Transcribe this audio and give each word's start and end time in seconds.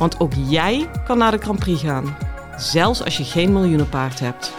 Want 0.00 0.20
ook 0.20 0.32
jij 0.48 0.90
kan 1.04 1.18
naar 1.18 1.30
de 1.30 1.38
Grand 1.38 1.58
Prix 1.58 1.82
gaan, 1.82 2.16
zelfs 2.56 3.04
als 3.04 3.16
je 3.16 3.24
geen 3.24 3.52
miljoenenpaard 3.52 4.20
hebt. 4.20 4.52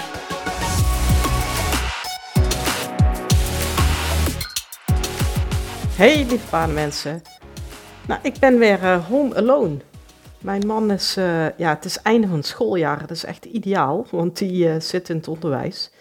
Hey 5.96 6.26
lieve 6.26 6.48
paardenmensen. 6.50 7.22
Nou, 8.08 8.20
ik 8.24 8.40
ben 8.40 8.58
weer 8.58 8.84
uh, 8.84 9.08
home 9.08 9.36
alone. 9.36 9.78
Mijn 10.40 10.68
man 10.68 10.92
is, 10.92 11.18
uh, 11.18 11.58
ja, 11.58 11.70
het 11.70 11.86
is 11.86 11.98
einde 12.02 12.28
van 12.28 12.38
het 12.38 12.46
schooljaar. 12.46 13.00
Dat 13.00 13.12
is 13.12 13.24
echt 13.26 13.46
ideaal, 13.46 14.08
want 14.12 14.38
die 14.38 14.68
uh, 14.68 14.80
zit 14.80 15.10
in 15.10 15.16
het 15.16 15.28
onderwijs. 15.28 15.92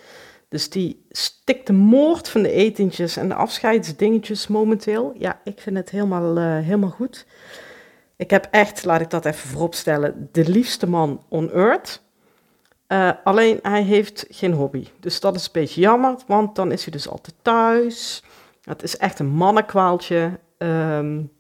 Dus 0.49 0.71
die 0.71 1.07
stikt 1.11 1.67
de 1.67 1.73
moord 1.73 2.29
van 2.29 2.43
de 2.43 2.53
etentjes 2.53 3.17
en 3.17 3.29
de 3.29 3.35
afscheidsdingetjes 3.35 4.47
momenteel. 4.47 5.15
Ja, 5.19 5.41
ik 5.45 5.61
vind 5.61 5.77
het 5.77 5.91
helemaal, 5.91 6.37
helemaal 6.39 6.91
goed. 6.91 7.27
Ik 8.21 8.31
heb 8.31 8.49
echt, 8.51 8.85
laat 8.85 9.01
ik 9.01 9.11
dat 9.11 9.25
even 9.25 9.49
vooropstellen, 9.49 10.29
de 10.33 10.49
liefste 10.49 10.89
man 10.89 11.25
on 11.29 11.51
earth. 11.53 12.03
Uh, 12.89 13.11
alleen 13.25 13.59
hij 13.63 13.83
heeft 13.83 14.27
geen 14.29 14.53
hobby. 14.53 14.87
Dus 14.99 15.21
dat 15.21 15.35
is 15.35 15.45
een 15.45 15.53
beetje 15.53 15.81
jammer, 15.81 16.15
want 16.27 16.57
dan 16.57 16.73
is 16.73 16.83
hij 16.83 16.93
dus 16.93 17.09
altijd 17.09 17.35
thuis. 17.43 18.23
Het 18.65 18.83
is 18.83 18.97
echt 18.97 19.19
een 19.19 19.29
mannenkwaaltje. 19.29 20.39
Um, 20.59 21.33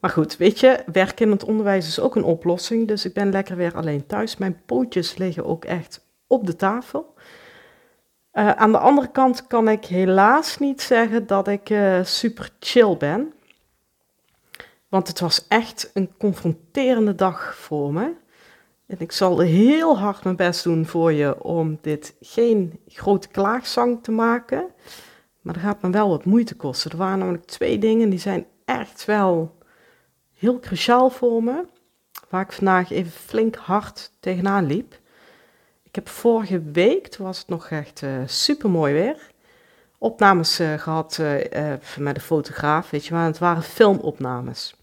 maar 0.00 0.10
goed, 0.10 0.36
weet 0.36 0.60
je, 0.60 0.82
werken 0.92 1.24
in 1.24 1.32
het 1.32 1.44
onderwijs 1.44 1.86
is 1.86 2.00
ook 2.00 2.16
een 2.16 2.24
oplossing. 2.24 2.88
Dus 2.88 3.04
ik 3.04 3.14
ben 3.14 3.30
lekker 3.30 3.56
weer 3.56 3.74
alleen 3.74 4.06
thuis. 4.06 4.36
Mijn 4.36 4.60
pootjes 4.66 5.16
liggen 5.16 5.44
ook 5.44 5.64
echt 5.64 6.06
op 6.26 6.46
de 6.46 6.56
tafel. 6.56 7.14
Uh, 8.32 8.50
aan 8.50 8.72
de 8.72 8.78
andere 8.78 9.10
kant 9.10 9.46
kan 9.46 9.68
ik 9.68 9.84
helaas 9.84 10.58
niet 10.58 10.82
zeggen 10.82 11.26
dat 11.26 11.48
ik 11.48 11.70
uh, 11.70 12.04
super 12.04 12.50
chill 12.58 12.96
ben. 12.96 13.32
Want 14.90 15.08
het 15.08 15.20
was 15.20 15.46
echt 15.48 15.90
een 15.94 16.10
confronterende 16.18 17.14
dag 17.14 17.56
voor 17.56 17.92
me. 17.92 18.12
En 18.86 18.96
ik 18.98 19.12
zal 19.12 19.38
heel 19.38 19.98
hard 19.98 20.24
mijn 20.24 20.36
best 20.36 20.64
doen 20.64 20.86
voor 20.86 21.12
je 21.12 21.42
om 21.42 21.78
dit 21.80 22.14
geen 22.20 22.80
grote 22.86 23.28
klaagzang 23.28 24.02
te 24.02 24.10
maken. 24.10 24.66
Maar 25.40 25.54
dat 25.54 25.62
gaat 25.62 25.82
me 25.82 25.90
wel 25.90 26.08
wat 26.08 26.24
moeite 26.24 26.56
kosten. 26.56 26.90
Er 26.90 26.96
waren 26.96 27.18
namelijk 27.18 27.46
twee 27.46 27.78
dingen 27.78 28.10
die 28.10 28.18
zijn 28.18 28.46
echt 28.64 29.04
wel 29.04 29.58
heel 30.38 30.58
cruciaal 30.58 31.10
voor 31.10 31.42
me. 31.42 31.64
Waar 32.28 32.42
ik 32.42 32.52
vandaag 32.52 32.90
even 32.90 33.10
flink 33.10 33.56
hard 33.56 34.10
tegenaan 34.20 34.66
liep. 34.66 34.98
Ik 35.82 35.94
heb 35.94 36.08
vorige 36.08 36.62
week, 36.62 37.06
toen 37.06 37.26
was 37.26 37.38
het 37.38 37.48
nog 37.48 37.68
echt 37.68 38.02
uh, 38.02 38.10
super 38.26 38.70
mooi 38.70 38.92
weer, 38.92 39.30
opnames 39.98 40.60
uh, 40.60 40.74
gehad 40.74 41.18
uh, 41.20 41.72
met 41.98 42.16
een 42.16 42.22
fotograaf, 42.22 42.90
weet 42.90 43.06
je 43.06 43.14
wel. 43.14 43.22
Het 43.22 43.38
waren 43.38 43.62
filmopnames. 43.62 44.74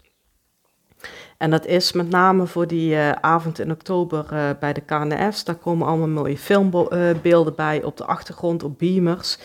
En 1.38 1.50
dat 1.50 1.66
is 1.66 1.92
met 1.92 2.08
name 2.10 2.46
voor 2.46 2.66
die 2.66 2.96
avond 3.20 3.58
in 3.58 3.70
oktober 3.70 4.26
bij 4.60 4.72
de 4.72 4.80
KNS. 4.80 5.44
Daar 5.44 5.54
komen 5.54 5.86
allemaal 5.86 6.08
mooie 6.08 6.38
filmbeelden 6.38 7.54
bij 7.54 7.82
op 7.82 7.96
de 7.96 8.04
achtergrond, 8.04 8.62
op 8.62 8.78
beamers. 8.78 9.38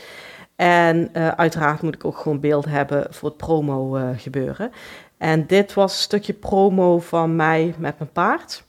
En 0.55 1.13
uiteraard 1.35 1.81
moet 1.81 1.95
ik 1.95 2.05
ook 2.05 2.17
gewoon 2.17 2.39
beeld 2.39 2.65
hebben 2.65 3.07
voor 3.09 3.29
het 3.29 3.37
promo 3.37 3.99
gebeuren. 4.17 4.71
En 5.17 5.47
dit 5.47 5.73
was 5.73 5.91
een 5.93 6.01
stukje 6.01 6.33
promo 6.33 6.99
van 6.99 7.35
mij 7.35 7.73
met 7.77 7.99
mijn 7.99 8.11
paard. 8.11 8.63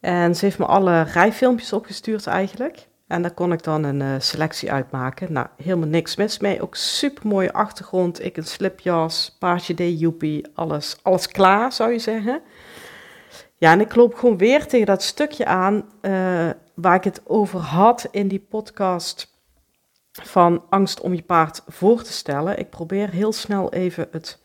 En 0.00 0.36
ze 0.36 0.44
heeft 0.44 0.58
me 0.58 0.66
alle 0.66 1.02
rijfilmpjes 1.02 1.72
opgestuurd 1.72 2.26
eigenlijk. 2.26 2.88
En 3.06 3.22
daar 3.22 3.34
kon 3.34 3.52
ik 3.52 3.62
dan 3.62 3.84
een 3.84 4.00
uh, 4.00 4.14
selectie 4.18 4.72
uitmaken. 4.72 5.32
Nou, 5.32 5.46
helemaal 5.56 5.88
niks 5.88 6.16
mis 6.16 6.38
mee. 6.38 6.62
Ook 6.62 6.74
super 6.74 7.26
mooie 7.26 7.52
achtergrond. 7.52 8.24
Ik 8.24 8.36
een 8.36 8.44
slipjas, 8.44 9.36
paardje 9.38 9.74
de 9.74 9.96
joepie, 9.96 10.46
alles, 10.54 10.96
alles 11.02 11.26
klaar 11.26 11.72
zou 11.72 11.92
je 11.92 11.98
zeggen. 11.98 12.42
Ja, 13.56 13.72
en 13.72 13.80
ik 13.80 13.94
loop 13.94 14.14
gewoon 14.14 14.36
weer 14.36 14.66
tegen 14.66 14.86
dat 14.86 15.02
stukje 15.02 15.46
aan 15.46 15.74
uh, 16.02 16.50
waar 16.74 16.94
ik 16.94 17.04
het 17.04 17.20
over 17.24 17.60
had 17.60 18.08
in 18.10 18.28
die 18.28 18.46
podcast 18.50 19.32
van 20.12 20.64
angst 20.68 21.00
om 21.00 21.14
je 21.14 21.22
paard 21.22 21.62
voor 21.66 22.02
te 22.02 22.12
stellen. 22.12 22.58
Ik 22.58 22.70
probeer 22.70 23.10
heel 23.10 23.32
snel 23.32 23.72
even 23.72 24.08
het 24.10 24.42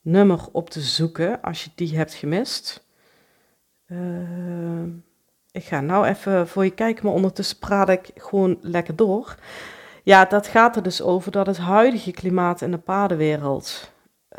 nummer 0.00 0.40
op 0.52 0.70
te 0.70 0.80
zoeken 0.80 1.40
als 1.42 1.64
je 1.64 1.70
die 1.74 1.96
hebt 1.96 2.14
gemist. 2.14 2.86
Uh, 3.86 3.98
ik 5.58 5.64
ga 5.64 5.80
nou 5.80 6.06
even 6.06 6.48
voor 6.48 6.64
je 6.64 6.70
kijken, 6.70 7.04
maar 7.04 7.14
ondertussen 7.14 7.58
praat 7.58 7.88
ik 7.88 8.10
gewoon 8.14 8.58
lekker 8.60 8.96
door. 8.96 9.34
Ja, 10.02 10.24
dat 10.24 10.46
gaat 10.46 10.76
er 10.76 10.82
dus 10.82 11.02
over 11.02 11.32
dat 11.32 11.46
het 11.46 11.58
huidige 11.58 12.10
klimaat 12.10 12.60
in 12.60 12.70
de 12.70 12.78
paardenwereld, 12.78 13.92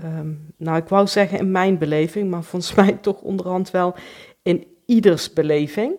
um, 0.03 0.53
nou 0.57 0.77
ik 0.77 0.87
wou 0.87 1.07
zeggen 1.07 1.39
in 1.39 1.51
mijn 1.51 1.77
beleving, 1.77 2.29
maar 2.29 2.43
volgens 2.43 2.73
mij 2.73 2.93
toch 3.01 3.21
onderhand 3.21 3.71
wel 3.71 3.95
in 4.41 4.67
ieders 4.85 5.33
beleving, 5.33 5.95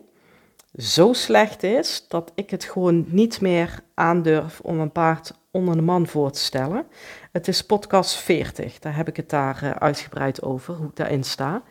zo 0.75 1.12
slecht 1.12 1.62
is 1.62 2.04
dat 2.09 2.32
ik 2.34 2.50
het 2.50 2.64
gewoon 2.64 3.04
niet 3.09 3.41
meer 3.41 3.80
aandurf 3.94 4.60
om 4.60 4.80
een 4.80 4.92
paard 4.92 5.32
onder 5.50 5.75
de 5.75 5.82
man 5.82 6.06
voor 6.06 6.30
te 6.30 6.38
stellen. 6.38 6.86
Het 7.32 7.48
is 7.48 7.62
podcast 7.62 8.14
40, 8.14 8.78
daar 8.78 8.97
heb 8.97 9.09
ik 9.09 9.16
het 9.16 9.30
daar 9.30 9.60
uh, 9.64 9.70
uitgebreid 9.70 10.42
over, 10.42 10.75
hoe 10.75 10.88
ik 10.88 10.97
daarin 10.97 11.25
sta. 11.25 11.62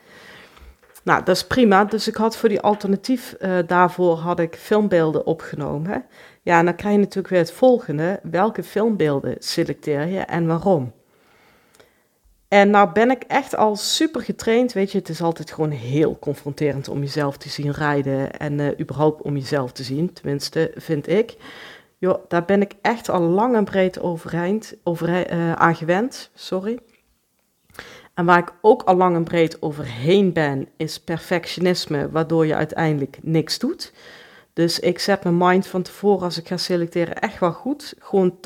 Nou, 1.03 1.23
dat 1.23 1.35
is 1.35 1.47
prima. 1.47 1.85
Dus 1.85 2.07
ik 2.07 2.15
had 2.15 2.37
voor 2.37 2.49
die 2.49 2.61
alternatief 2.61 3.35
uh, 3.39 3.57
daarvoor 3.67 4.15
had 4.15 4.39
ik 4.39 4.55
filmbeelden 4.55 5.25
opgenomen. 5.25 6.05
Ja, 6.41 6.59
en 6.59 6.65
dan 6.65 6.75
krijg 6.75 6.93
je 6.93 6.99
natuurlijk 6.99 7.27
weer 7.27 7.39
het 7.39 7.51
volgende. 7.51 8.19
Welke 8.23 8.63
filmbeelden 8.63 9.35
selecteer 9.39 10.07
je 10.07 10.19
en 10.19 10.47
waarom? 10.47 10.91
En 12.47 12.69
nou 12.69 12.91
ben 12.91 13.11
ik 13.11 13.23
echt 13.27 13.55
al 13.55 13.75
super 13.75 14.21
getraind. 14.21 14.73
Weet 14.73 14.91
je, 14.91 14.97
het 14.97 15.09
is 15.09 15.21
altijd 15.21 15.51
gewoon 15.51 15.69
heel 15.69 16.19
confronterend 16.19 16.87
om 16.87 16.99
jezelf 16.99 17.37
te 17.37 17.49
zien 17.49 17.71
rijden. 17.71 18.39
En 18.39 18.59
uh, 18.59 18.79
überhaupt 18.79 19.21
om 19.21 19.37
jezelf 19.37 19.71
te 19.71 19.83
zien, 19.83 20.13
tenminste 20.13 20.71
vind 20.75 21.07
ik. 21.07 21.35
Daar 22.27 22.45
ben 22.45 22.61
ik 22.61 22.73
echt 22.81 23.09
al 23.09 23.21
lang 23.21 23.55
en 23.55 23.63
breed 23.63 23.99
overeind, 23.99 24.75
over, 24.83 25.33
uh, 25.33 25.53
aan 25.53 25.75
gewend. 25.75 26.29
Sorry. 26.33 26.79
En 28.19 28.25
waar 28.25 28.37
ik 28.37 28.53
ook 28.61 28.83
al 28.83 28.95
lang 28.95 29.15
en 29.15 29.23
breed 29.23 29.61
overheen 29.61 30.33
ben, 30.33 30.67
is 30.77 30.99
perfectionisme, 30.99 32.09
waardoor 32.09 32.45
je 32.45 32.55
uiteindelijk 32.55 33.17
niks 33.21 33.59
doet. 33.59 33.93
Dus 34.53 34.79
ik 34.79 34.99
zet 34.99 35.23
mijn 35.23 35.37
mind 35.37 35.67
van 35.67 35.81
tevoren 35.81 36.23
als 36.23 36.37
ik 36.37 36.47
ga 36.47 36.57
selecteren 36.57 37.15
echt 37.15 37.39
wel 37.39 37.51
goed. 37.51 37.93
Gewoon 37.99 38.37
80% 38.37 38.39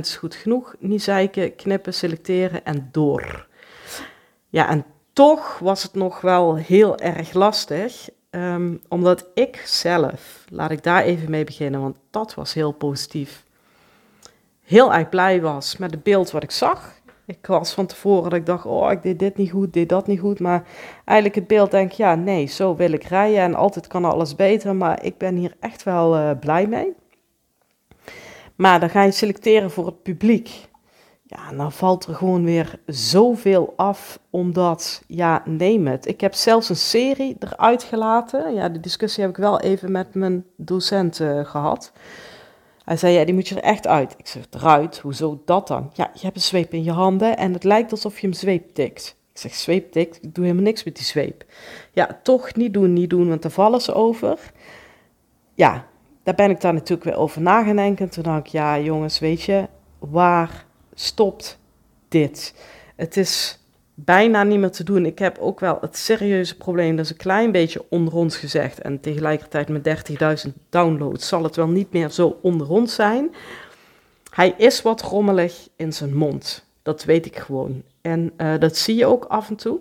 is 0.00 0.16
goed 0.16 0.34
genoeg. 0.34 0.74
Niet 0.78 1.02
zeiken, 1.02 1.56
knippen, 1.56 1.94
selecteren 1.94 2.64
en 2.64 2.88
door. 2.92 3.46
Ja, 4.48 4.68
en 4.68 4.84
toch 5.12 5.58
was 5.58 5.82
het 5.82 5.94
nog 5.94 6.20
wel 6.20 6.56
heel 6.56 6.98
erg 6.98 7.32
lastig. 7.32 8.08
Um, 8.30 8.80
omdat 8.88 9.26
ik 9.34 9.62
zelf, 9.66 10.44
laat 10.48 10.70
ik 10.70 10.82
daar 10.82 11.02
even 11.02 11.30
mee 11.30 11.44
beginnen, 11.44 11.80
want 11.80 11.96
dat 12.10 12.34
was 12.34 12.54
heel 12.54 12.72
positief. 12.72 13.44
Heel 14.62 14.94
erg 14.94 15.08
blij 15.08 15.40
was 15.40 15.76
met 15.76 15.90
het 15.90 16.02
beeld 16.02 16.30
wat 16.30 16.42
ik 16.42 16.50
zag. 16.50 17.02
Ik 17.26 17.46
was 17.46 17.72
van 17.72 17.86
tevoren 17.86 18.30
dat 18.30 18.38
ik 18.38 18.46
dacht, 18.46 18.66
oh, 18.66 18.90
ik 18.90 19.02
deed 19.02 19.18
dit 19.18 19.36
niet 19.36 19.50
goed, 19.50 19.72
deed 19.72 19.88
dat 19.88 20.06
niet 20.06 20.20
goed. 20.20 20.40
Maar 20.40 20.66
eigenlijk 21.04 21.38
het 21.38 21.46
beeld 21.46 21.70
denk 21.70 21.90
ik, 21.90 21.96
ja, 21.96 22.14
nee, 22.14 22.46
zo 22.46 22.76
wil 22.76 22.92
ik 22.92 23.04
rijden 23.04 23.40
en 23.40 23.54
altijd 23.54 23.86
kan 23.86 24.04
alles 24.04 24.34
beter. 24.36 24.76
Maar 24.76 25.04
ik 25.04 25.18
ben 25.18 25.36
hier 25.36 25.56
echt 25.60 25.82
wel 25.82 26.16
uh, 26.16 26.30
blij 26.40 26.66
mee. 26.66 26.92
Maar 28.54 28.80
dan 28.80 28.90
ga 28.90 29.02
je 29.02 29.10
selecteren 29.10 29.70
voor 29.70 29.86
het 29.86 30.02
publiek. 30.02 30.68
Ja, 31.22 31.52
dan 31.56 31.72
valt 31.72 32.04
er 32.04 32.14
gewoon 32.14 32.44
weer 32.44 32.78
zoveel 32.86 33.72
af, 33.76 34.18
omdat, 34.30 35.02
ja, 35.06 35.42
neem 35.44 35.86
het. 35.86 36.06
Ik 36.06 36.20
heb 36.20 36.34
zelfs 36.34 36.68
een 36.68 36.76
serie 36.76 37.36
eruit 37.38 37.82
gelaten. 37.82 38.54
Ja, 38.54 38.68
de 38.68 38.80
discussie 38.80 39.22
heb 39.22 39.32
ik 39.32 39.36
wel 39.36 39.60
even 39.60 39.92
met 39.92 40.14
mijn 40.14 40.44
docent 40.56 41.20
uh, 41.20 41.44
gehad. 41.44 41.92
Hij 42.84 42.96
zei, 42.96 43.14
ja, 43.14 43.24
die 43.24 43.34
moet 43.34 43.48
je 43.48 43.54
er 43.54 43.62
echt 43.62 43.86
uit. 43.86 44.14
Ik 44.18 44.26
zeg, 44.26 44.46
eruit? 44.50 44.98
Hoezo 44.98 45.42
dat 45.44 45.68
dan? 45.68 45.90
Ja, 45.92 46.10
je 46.14 46.20
hebt 46.22 46.36
een 46.36 46.42
zweep 46.42 46.72
in 46.72 46.84
je 46.84 46.90
handen 46.90 47.36
en 47.36 47.52
het 47.52 47.64
lijkt 47.64 47.90
alsof 47.90 48.18
je 48.18 48.26
hem 48.26 48.36
zweeptikt. 48.36 49.16
Ik 49.32 49.40
zeg, 49.40 49.54
zweeptikt? 49.54 50.22
Ik 50.22 50.34
doe 50.34 50.44
helemaal 50.44 50.64
niks 50.64 50.84
met 50.84 50.96
die 50.96 51.04
zweep. 51.04 51.44
Ja, 51.92 52.20
toch 52.22 52.54
niet 52.54 52.74
doen, 52.74 52.92
niet 52.92 53.10
doen, 53.10 53.28
want 53.28 53.42
daar 53.42 53.50
vallen 53.50 53.80
ze 53.80 53.94
over. 53.94 54.52
Ja, 55.54 55.86
daar 56.22 56.34
ben 56.34 56.50
ik 56.50 56.60
daar 56.60 56.72
natuurlijk 56.72 57.04
weer 57.04 57.16
over 57.16 57.40
na 57.40 57.62
gaan. 57.62 57.94
Toen 57.96 58.22
dacht 58.22 58.38
ik, 58.38 58.46
ja 58.46 58.78
jongens, 58.78 59.18
weet 59.18 59.42
je, 59.42 59.68
waar 59.98 60.64
stopt 60.94 61.58
dit? 62.08 62.54
Het 62.96 63.16
is 63.16 63.63
bijna 63.94 64.42
niet 64.42 64.58
meer 64.58 64.70
te 64.70 64.84
doen. 64.84 65.06
Ik 65.06 65.18
heb 65.18 65.38
ook 65.38 65.60
wel 65.60 65.78
het 65.80 65.96
serieuze 65.96 66.56
probleem, 66.56 66.96
dat 66.96 67.04
is 67.04 67.10
een 67.10 67.16
klein 67.16 67.52
beetje 67.52 67.84
onder 67.88 68.14
ons 68.14 68.36
gezegd. 68.36 68.80
En 68.80 69.00
tegelijkertijd 69.00 69.68
met 69.68 70.46
30.000 70.46 70.52
downloads 70.68 71.28
zal 71.28 71.42
het 71.42 71.56
wel 71.56 71.68
niet 71.68 71.92
meer 71.92 72.10
zo 72.10 72.38
onder 72.42 72.70
ons 72.70 72.94
zijn. 72.94 73.34
Hij 74.30 74.54
is 74.56 74.82
wat 74.82 75.02
rommelig 75.02 75.68
in 75.76 75.92
zijn 75.92 76.16
mond. 76.16 76.64
Dat 76.82 77.04
weet 77.04 77.26
ik 77.26 77.36
gewoon. 77.36 77.82
En 78.00 78.32
uh, 78.36 78.58
dat 78.58 78.76
zie 78.76 78.96
je 78.96 79.06
ook 79.06 79.24
af 79.24 79.48
en 79.48 79.56
toe. 79.56 79.78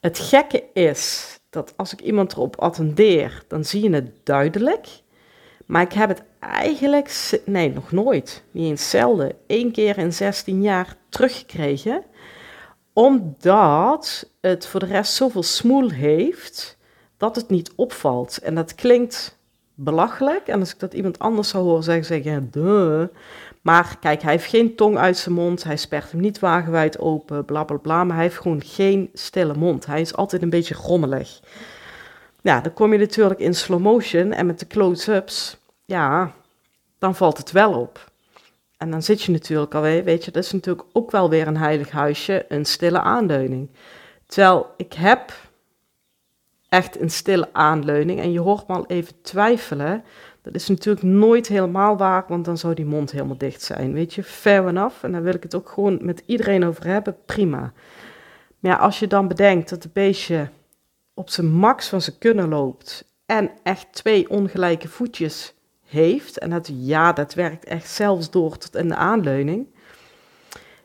Het 0.00 0.18
gekke 0.18 0.64
is 0.72 1.26
dat 1.50 1.72
als 1.76 1.92
ik 1.92 2.00
iemand 2.00 2.32
erop 2.32 2.56
attendeer, 2.56 3.42
dan 3.48 3.64
zie 3.64 3.82
je 3.82 3.90
het 3.90 4.10
duidelijk. 4.22 4.86
Maar 5.66 5.82
ik 5.82 5.92
heb 5.92 6.08
het 6.08 6.22
eigenlijk, 6.38 7.40
nee, 7.44 7.72
nog 7.72 7.92
nooit, 7.92 8.42
niet 8.50 8.70
eens 8.70 8.90
zelden, 8.90 9.32
één 9.46 9.72
keer 9.72 9.98
in 9.98 10.12
16 10.12 10.62
jaar 10.62 10.96
teruggekregen. 11.08 12.02
Omdat 12.98 14.30
het 14.40 14.66
voor 14.66 14.80
de 14.80 14.86
rest 14.86 15.12
zoveel 15.12 15.42
smoel 15.42 15.90
heeft, 15.90 16.78
dat 17.16 17.36
het 17.36 17.48
niet 17.48 17.72
opvalt. 17.76 18.38
En 18.38 18.54
dat 18.54 18.74
klinkt 18.74 19.38
belachelijk. 19.74 20.46
En 20.46 20.60
als 20.60 20.72
ik 20.72 20.78
dat 20.78 20.94
iemand 20.94 21.18
anders 21.18 21.48
zou 21.48 21.64
horen 21.64 21.82
zeggen, 21.82 22.04
zeg 22.04 22.18
ik. 22.18 22.54
Maar 23.62 23.96
kijk, 24.00 24.22
hij 24.22 24.32
heeft 24.32 24.48
geen 24.48 24.76
tong 24.76 24.98
uit 24.98 25.16
zijn 25.16 25.34
mond, 25.34 25.64
hij 25.64 25.76
spert 25.76 26.10
hem 26.10 26.20
niet 26.20 26.38
wagenwijd 26.38 26.98
open, 26.98 27.44
bla 27.44 27.64
bla. 27.64 28.04
Maar 28.04 28.16
hij 28.16 28.24
heeft 28.24 28.40
gewoon 28.40 28.62
geen 28.64 29.10
stille 29.12 29.54
mond. 29.54 29.86
Hij 29.86 30.00
is 30.00 30.14
altijd 30.14 30.42
een 30.42 30.50
beetje 30.50 30.74
grommelig. 30.74 31.40
Ja, 32.42 32.60
dan 32.60 32.72
kom 32.72 32.92
je 32.92 32.98
natuurlijk 32.98 33.40
in 33.40 33.54
slow 33.54 33.80
motion 33.80 34.32
en 34.32 34.46
met 34.46 34.58
de 34.58 34.66
close-ups, 34.66 35.56
ja, 35.84 36.32
dan 36.98 37.14
valt 37.14 37.38
het 37.38 37.52
wel 37.52 37.80
op. 37.80 38.10
En 38.78 38.90
dan 38.90 39.02
zit 39.02 39.22
je 39.22 39.32
natuurlijk 39.32 39.74
alweer, 39.74 40.04
weet 40.04 40.24
je, 40.24 40.30
dat 40.30 40.44
is 40.44 40.52
natuurlijk 40.52 40.88
ook 40.92 41.10
wel 41.10 41.30
weer 41.30 41.46
een 41.46 41.56
heilig 41.56 41.90
huisje, 41.90 42.44
een 42.48 42.64
stille 42.64 43.00
aanleuning. 43.00 43.68
Terwijl 44.26 44.66
ik 44.76 44.92
heb 44.92 45.32
echt 46.68 47.00
een 47.00 47.10
stille 47.10 47.48
aanleuning 47.52 48.20
en 48.20 48.32
je 48.32 48.40
hoort 48.40 48.68
me 48.68 48.74
al 48.74 48.86
even 48.86 49.22
twijfelen 49.22 50.04
dat 50.48 50.60
is 50.60 50.68
natuurlijk 50.68 51.06
nooit 51.06 51.48
helemaal 51.48 51.96
waar, 51.96 52.24
want 52.28 52.44
dan 52.44 52.58
zou 52.58 52.74
die 52.74 52.84
mond 52.84 53.10
helemaal 53.10 53.38
dicht 53.38 53.62
zijn. 53.62 53.92
Weet 53.92 54.14
je, 54.14 54.22
fair 54.22 54.68
enough. 54.68 55.04
En 55.04 55.12
daar 55.12 55.22
wil 55.22 55.34
ik 55.34 55.42
het 55.42 55.54
ook 55.54 55.68
gewoon 55.68 55.98
met 56.00 56.22
iedereen 56.26 56.64
over 56.64 56.86
hebben, 56.86 57.16
prima. 57.26 57.72
Maar 58.58 58.78
als 58.78 58.98
je 58.98 59.06
dan 59.06 59.28
bedenkt 59.28 59.68
dat 59.68 59.82
het 59.82 59.92
beestje 59.92 60.48
op 61.14 61.30
zijn 61.30 61.46
max 61.46 61.88
van 61.88 62.00
zijn 62.00 62.18
kunnen 62.18 62.48
loopt 62.48 63.04
en 63.26 63.50
echt 63.62 63.86
twee 63.92 64.30
ongelijke 64.30 64.88
voetjes 64.88 65.54
heeft, 65.88 66.38
en 66.38 66.50
dat 66.50 66.70
ja, 66.72 67.12
dat 67.12 67.34
werkt 67.34 67.64
echt 67.64 67.90
zelfs 67.90 68.30
door 68.30 68.56
tot 68.56 68.76
in 68.76 68.88
de 68.88 68.96
aanleuning, 68.96 69.66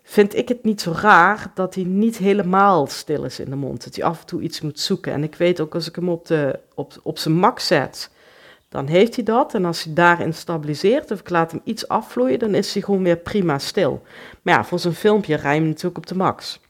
vind 0.03 0.35
ik 0.35 0.47
het 0.47 0.63
niet 0.63 0.81
zo 0.81 0.91
raar 0.91 1.51
dat 1.53 1.75
hij 1.75 1.83
niet 1.83 2.17
helemaal 2.17 2.87
stil 2.87 3.23
is 3.23 3.39
in 3.39 3.49
de 3.49 3.55
mond. 3.55 3.83
Dat 3.83 3.95
hij 3.95 4.05
af 4.05 4.19
en 4.19 4.25
toe 4.25 4.41
iets 4.41 4.61
moet 4.61 4.79
zoeken. 4.79 5.13
En 5.13 5.23
ik 5.23 5.35
weet 5.35 5.59
ook 5.59 5.73
als 5.73 5.87
ik 5.87 5.95
hem 5.95 6.09
op, 6.09 6.25
de, 6.27 6.59
op, 6.75 6.93
op 7.03 7.17
zijn 7.17 7.33
max 7.33 7.67
zet, 7.67 8.09
dan 8.69 8.87
heeft 8.87 9.15
hij 9.15 9.23
dat. 9.23 9.53
En 9.53 9.65
als 9.65 9.83
hij 9.83 9.93
daarin 9.93 10.33
stabiliseert 10.33 11.11
of 11.11 11.19
ik 11.19 11.29
laat 11.29 11.51
hem 11.51 11.61
iets 11.63 11.87
afvloeien, 11.87 12.39
dan 12.39 12.55
is 12.55 12.73
hij 12.73 12.81
gewoon 12.81 13.03
weer 13.03 13.17
prima 13.17 13.59
stil. 13.59 14.01
Maar 14.41 14.53
ja, 14.53 14.63
voor 14.63 14.79
zo'n 14.79 14.93
filmpje 14.93 15.35
rijm 15.35 15.67
natuurlijk 15.67 15.97
op 15.97 16.07
de 16.07 16.15
max. 16.15 16.61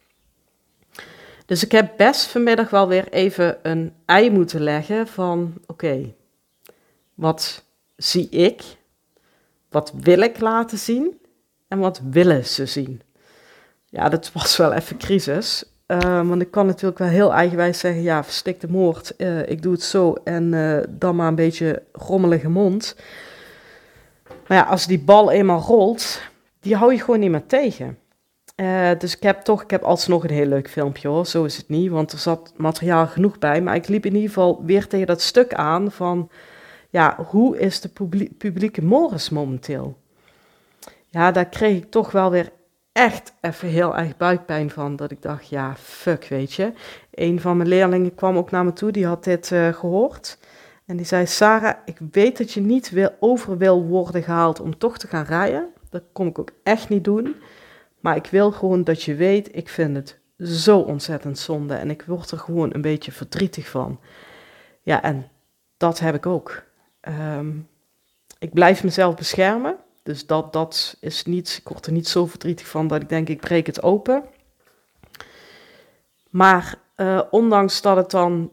Dus 1.45 1.63
ik 1.63 1.71
heb 1.71 1.93
best 1.97 2.25
vanmiddag 2.25 2.69
wel 2.69 2.87
weer 2.87 3.07
even 3.09 3.57
een 3.61 3.93
ei 4.05 4.31
moeten 4.31 4.61
leggen 4.61 5.07
van, 5.07 5.53
oké, 5.67 6.13
wat 7.13 7.62
zie 8.03 8.29
ik? 8.29 8.63
Wat 9.69 9.93
wil 10.01 10.19
ik 10.19 10.39
laten 10.39 10.77
zien? 10.77 11.19
En 11.67 11.79
wat 11.79 12.01
willen 12.09 12.45
ze 12.45 12.65
zien? 12.65 13.01
Ja, 13.85 14.09
dat 14.09 14.31
was 14.31 14.57
wel 14.57 14.73
even 14.73 14.97
crisis. 14.97 15.65
Uh, 15.87 16.27
want 16.27 16.41
ik 16.41 16.51
kan 16.51 16.65
natuurlijk 16.65 16.99
wel 16.99 17.07
heel 17.07 17.33
eigenwijs 17.33 17.79
zeggen, 17.79 18.01
ja, 18.01 18.23
verstikte 18.23 18.67
moord, 18.69 19.13
uh, 19.17 19.49
ik 19.49 19.61
doe 19.61 19.73
het 19.73 19.83
zo 19.83 20.13
en 20.23 20.53
uh, 20.53 20.77
dan 20.89 21.15
maar 21.15 21.27
een 21.27 21.35
beetje 21.35 21.83
rommelige 21.91 22.49
mond. 22.49 22.95
Maar 24.47 24.57
ja, 24.57 24.63
als 24.63 24.87
die 24.87 24.99
bal 24.99 25.31
eenmaal 25.31 25.61
rolt, 25.61 26.21
die 26.59 26.75
hou 26.75 26.93
je 26.93 26.99
gewoon 26.99 27.19
niet 27.19 27.31
meer 27.31 27.45
tegen. 27.45 27.97
dus 28.97 29.15
ik 29.15 29.23
heb 29.23 29.41
toch, 29.41 29.63
ik 29.63 29.69
heb 29.69 29.83
alsnog 29.83 30.23
een 30.23 30.29
heel 30.29 30.45
leuk 30.45 30.69
filmpje 30.69 31.07
hoor, 31.07 31.25
zo 31.25 31.43
is 31.43 31.57
het 31.57 31.69
niet, 31.69 31.91
want 31.91 32.11
er 32.11 32.17
zat 32.17 32.53
materiaal 32.55 33.07
genoeg 33.07 33.39
bij. 33.39 33.61
Maar 33.61 33.75
ik 33.75 33.87
liep 33.87 34.05
in 34.05 34.13
ieder 34.13 34.27
geval 34.27 34.61
weer 34.65 34.87
tegen 34.87 35.07
dat 35.07 35.21
stuk 35.21 35.53
aan 35.53 35.91
van, 35.91 36.29
ja, 36.93 37.15
hoe 37.29 37.59
is 37.59 37.81
de 37.81 37.89
publieke 38.37 38.83
Morris 38.83 39.29
momenteel? 39.29 39.97
Ja, 41.09 41.31
daar 41.31 41.49
kreeg 41.49 41.77
ik 41.77 41.91
toch 41.91 42.11
wel 42.11 42.31
weer 42.31 42.51
echt 42.91 43.33
even 43.41 43.67
heel 43.67 43.97
erg 43.97 44.17
buikpijn 44.17 44.69
van. 44.69 44.95
Dat 44.95 45.11
ik 45.11 45.21
dacht, 45.21 45.49
ja, 45.49 45.75
fuck, 45.75 46.25
weet 46.27 46.53
je. 46.53 46.73
Een 47.11 47.41
van 47.41 47.57
mijn 47.57 47.69
leerlingen 47.69 48.15
kwam 48.15 48.37
ook 48.37 48.51
naar 48.51 48.65
me 48.65 48.73
toe, 48.73 48.91
die 48.91 49.05
had 49.05 49.23
dit 49.23 49.51
uh, 49.51 49.73
gehoord. 49.73 50.37
En 50.85 50.97
die 50.97 51.05
zei, 51.05 51.25
Sarah, 51.25 51.77
ik 51.85 51.97
weet 52.11 52.37
dat 52.37 52.51
je 52.51 52.61
niet 52.61 52.89
wil, 52.89 53.09
over 53.19 53.57
wil 53.57 53.83
worden 53.83 54.23
gehaald 54.23 54.59
om 54.59 54.77
toch 54.77 54.97
te 54.97 55.07
gaan 55.07 55.25
rijden. 55.25 55.67
Dat 55.89 56.03
kom 56.11 56.27
ik 56.27 56.39
ook 56.39 56.51
echt 56.63 56.89
niet 56.89 57.03
doen. 57.03 57.35
Maar 57.99 58.15
ik 58.15 58.25
wil 58.25 58.51
gewoon 58.51 58.83
dat 58.83 59.03
je 59.03 59.15
weet, 59.15 59.55
ik 59.55 59.69
vind 59.69 59.95
het 59.95 60.19
zo 60.37 60.79
ontzettend 60.79 61.39
zonde. 61.39 61.73
En 61.73 61.89
ik 61.89 62.03
word 62.07 62.31
er 62.31 62.39
gewoon 62.39 62.73
een 62.73 62.81
beetje 62.81 63.11
verdrietig 63.11 63.69
van. 63.69 63.99
Ja, 64.81 65.03
en 65.03 65.27
dat 65.77 65.99
heb 65.99 66.15
ik 66.15 66.25
ook. 66.25 66.71
Um, 67.09 67.67
ik 68.39 68.53
blijf 68.53 68.83
mezelf 68.83 69.15
beschermen. 69.15 69.75
Dus 70.03 70.25
dat, 70.25 70.53
dat 70.53 70.97
is 70.99 71.25
niet, 71.25 71.57
ik 71.61 71.67
word 71.67 71.85
er 71.85 71.91
niet 71.91 72.07
zo 72.07 72.25
verdrietig 72.25 72.67
van 72.67 72.87
dat 72.87 73.01
ik 73.01 73.09
denk, 73.09 73.29
ik 73.29 73.39
breek 73.39 73.65
het 73.65 73.83
open. 73.83 74.23
Maar 76.29 76.75
uh, 76.97 77.21
ondanks 77.29 77.81
dat 77.81 77.95
het 77.97 78.11
dan 78.11 78.51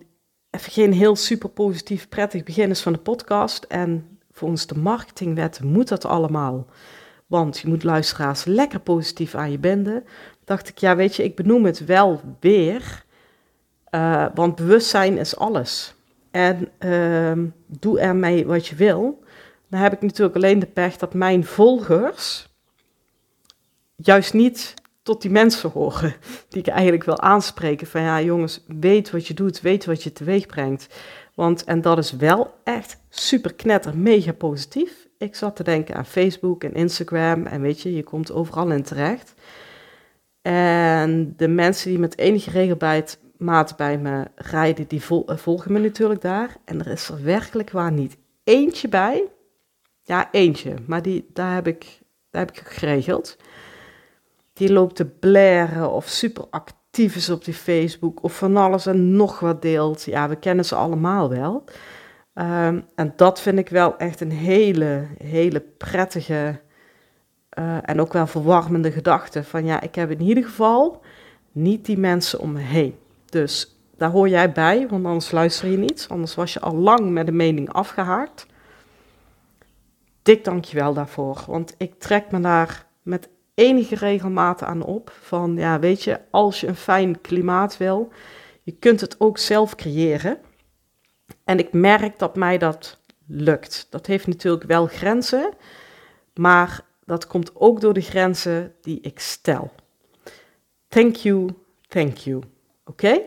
even 0.50 0.73
geen 0.73 0.93
heel 0.93 1.17
super 1.17 1.49
positief, 1.49 2.08
prettig 2.08 2.43
begin 2.43 2.70
is 2.70 2.81
van 2.81 2.93
de 2.93 2.99
podcast. 2.99 3.64
En 3.64 4.19
volgens 4.31 4.67
de 4.67 4.79
marketingwet 4.79 5.62
moet 5.62 5.88
dat 5.88 6.05
allemaal. 6.05 6.67
Want 7.26 7.58
je 7.58 7.69
moet 7.69 7.85
luisteraars 7.85 8.44
lekker 8.44 8.81
positief 8.81 9.35
aan 9.35 9.50
je 9.50 9.58
binden. 9.58 10.05
Dacht 10.44 10.69
ik, 10.69 10.79
ja, 10.79 10.96
weet 10.96 11.17
je, 11.17 11.25
ik 11.25 11.37
benoem 11.37 11.64
het 11.64 11.85
wel 11.85 12.20
weer. 12.41 13.05
Uh, 13.91 14.26
want 14.35 14.55
bewustzijn 14.55 15.19
is 15.19 15.37
alles. 15.37 15.94
En 16.31 16.69
uh, 16.81 17.32
doe 17.67 18.00
ermee 18.00 18.47
wat 18.47 18.67
je 18.67 18.75
wil. 18.75 19.23
Dan 19.69 19.81
heb 19.81 19.93
ik 19.93 20.00
natuurlijk 20.00 20.37
alleen 20.37 20.59
de 20.59 20.67
pech 20.67 20.97
dat 20.97 21.15
mijn 21.15 21.44
volgers 21.44 22.49
juist 23.97 24.32
niet 24.32 24.75
tot 25.03 25.23
die 25.23 25.31
mensen 25.31 25.71
horen 25.71 26.15
die 26.49 26.63
ik 26.63 26.69
eigenlijk 26.69 27.05
wil 27.05 27.20
aanspreken. 27.20 27.87
Van 27.87 28.01
ja, 28.01 28.20
jongens, 28.20 28.65
weet 28.67 29.10
wat 29.10 29.27
je 29.27 29.34
doet, 29.34 29.60
weet 29.60 29.84
wat 29.84 30.03
je 30.03 30.13
teweeg 30.13 30.46
brengt. 30.46 30.87
Want, 31.34 31.65
en 31.65 31.81
dat 31.81 31.99
is 31.99 32.13
wel 32.13 32.55
echt 32.65 32.99
super 33.08 33.55
knetter, 33.55 33.96
mega 33.96 34.32
positief. 34.32 35.08
Ik 35.19 35.34
zat 35.34 35.56
te 35.56 35.63
denken 35.63 35.94
aan 35.94 36.06
Facebook 36.06 36.65
en 36.65 36.75
Instagram 36.75 37.46
en 37.46 37.60
weet 37.60 37.81
je, 37.81 37.94
je 37.94 38.03
komt 38.03 38.32
overal 38.32 38.70
in 38.70 38.82
terecht. 38.82 39.34
En 40.43 41.34
de 41.37 41.49
mensen 41.49 41.91
die 41.91 41.99
met 41.99 42.19
enige 42.19 42.51
regelmaat 42.51 43.19
maat 43.41 43.77
bij 43.77 43.99
me 43.99 44.27
rijden, 44.35 44.89
die 44.89 45.05
volgen 45.27 45.73
me 45.73 45.79
natuurlijk 45.79 46.20
daar. 46.20 46.56
En 46.65 46.81
er 46.81 46.87
is 46.87 47.09
er 47.09 47.23
werkelijk 47.23 47.70
waar 47.70 47.93
niet 47.93 48.17
eentje 48.44 48.89
bij 48.89 49.29
ja, 50.11 50.29
eentje, 50.32 50.75
maar 50.87 51.03
die, 51.03 51.31
daar, 51.32 51.55
heb 51.55 51.67
ik, 51.67 52.01
daar 52.31 52.47
heb 52.47 52.51
ik 52.51 52.63
geregeld. 52.65 53.37
Die 54.53 54.73
loopt 54.73 54.97
te 54.97 55.06
blaren 55.06 55.91
of 55.91 56.06
super 56.09 56.44
actief 56.51 57.17
is 57.17 57.31
op 57.31 57.44
die 57.44 57.55
Facebook 57.55 58.23
of 58.23 58.37
van 58.37 58.56
alles 58.56 58.87
en 58.87 59.17
nog 59.17 59.41
wat 59.41 59.63
deelt. 59.63 60.03
Ja, 60.03 60.29
we 60.29 60.37
kennen 60.37 60.65
ze 60.65 60.75
allemaal 60.75 61.29
wel. 61.29 61.65
Um, 62.35 62.85
en 62.94 63.13
dat 63.17 63.41
vind 63.41 63.59
ik 63.59 63.69
wel 63.69 63.97
echt 63.97 64.20
een 64.20 64.31
hele, 64.31 65.06
hele 65.23 65.61
prettige 65.61 66.61
uh, 67.59 67.77
en 67.82 68.01
ook 68.01 68.13
wel 68.13 68.27
verwarmende 68.27 68.93
gedachte. 68.93 69.44
Van 69.44 69.65
ja, 69.65 69.81
ik 69.81 69.94
heb 69.94 70.11
in 70.11 70.20
ieder 70.20 70.44
geval 70.44 71.03
niet 71.53 71.85
die 71.85 71.99
mensen 71.99 72.41
om 72.41 72.53
me 72.53 72.61
heen. 72.61 72.94
Dus 73.31 73.77
daar 73.96 74.10
hoor 74.10 74.29
jij 74.29 74.53
bij, 74.53 74.89
want 74.89 75.05
anders 75.05 75.31
luister 75.31 75.69
je 75.69 75.79
niet. 75.79 76.06
Anders 76.08 76.34
was 76.34 76.53
je 76.53 76.60
al 76.60 76.75
lang 76.75 77.10
met 77.10 77.27
de 77.27 77.32
mening 77.32 77.72
afgehaakt 77.72 78.46
dik 80.22 80.44
dankjewel 80.44 80.94
daarvoor. 80.94 81.44
Want 81.46 81.75
ik 81.79 81.99
trek 81.99 82.31
me 82.31 82.41
daar 82.41 82.87
met 83.03 83.29
enige 83.55 83.94
regelmaat 83.94 84.63
aan 84.63 84.82
op. 84.82 85.13
Van 85.20 85.56
ja, 85.56 85.79
weet 85.79 86.03
je, 86.03 86.20
als 86.31 86.60
je 86.60 86.67
een 86.67 86.77
fijn 86.77 87.20
klimaat 87.20 87.77
wil, 87.77 88.13
je 88.63 88.72
kunt 88.72 89.01
het 89.01 89.20
ook 89.20 89.39
zelf 89.39 89.75
creëren. 89.75 90.39
En 91.44 91.58
ik 91.58 91.72
merk 91.72 92.19
dat 92.19 92.37
mij 92.37 92.58
dat 92.58 93.01
lukt. 93.27 93.87
Dat 93.91 94.06
heeft 94.06 94.27
natuurlijk 94.27 94.65
wel 94.65 94.87
grenzen, 94.87 95.53
maar 96.34 96.84
dat 97.05 97.27
komt 97.27 97.51
ook 97.55 97.81
door 97.81 97.94
de 97.94 98.01
grenzen 98.01 98.75
die 98.81 99.01
ik 99.01 99.20
stel. 99.20 99.70
Thank 100.89 101.17
you, 101.17 101.51
thank 101.89 102.17
you. 102.17 102.43
Oké? 102.91 103.20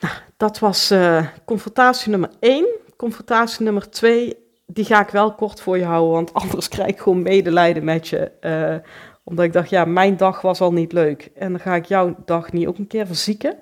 Nou, 0.00 0.14
dat 0.36 0.58
was 0.58 0.92
uh, 0.92 1.26
confrontatie 1.44 2.10
nummer 2.10 2.30
1. 2.40 2.66
Confrontatie 2.96 3.64
nummer 3.64 3.90
2 3.90 4.36
die 4.66 4.84
ga 4.84 5.00
ik 5.00 5.08
wel 5.08 5.34
kort 5.34 5.60
voor 5.60 5.78
je 5.78 5.84
houden, 5.84 6.12
want 6.12 6.34
anders 6.34 6.68
krijg 6.68 6.88
ik 6.88 6.98
gewoon 6.98 7.22
medelijden 7.22 7.84
met 7.84 8.08
je. 8.08 8.30
Eh, 8.40 8.76
omdat 9.24 9.44
ik 9.44 9.52
dacht, 9.52 9.70
ja, 9.70 9.84
mijn 9.84 10.16
dag 10.16 10.40
was 10.40 10.60
al 10.60 10.72
niet 10.72 10.92
leuk. 10.92 11.30
En 11.34 11.50
dan 11.50 11.60
ga 11.60 11.74
ik 11.74 11.84
jouw 11.84 12.16
dag 12.24 12.52
niet 12.52 12.66
ook 12.66 12.78
een 12.78 12.86
keer 12.86 13.06
verzieken. 13.06 13.58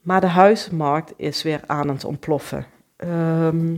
Maar 0.00 0.20
de 0.20 0.26
huizenmarkt 0.26 1.12
is 1.16 1.42
weer 1.42 1.60
aan 1.66 1.88
het 1.88 2.04
ontploffen. 2.04 2.66
Ehm, 2.96 3.76